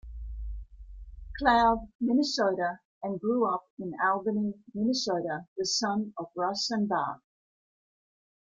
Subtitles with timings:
[1.37, 7.21] Cloud, Minnesota and grew up in Albany, Minnesota, the son of Russ and Barb.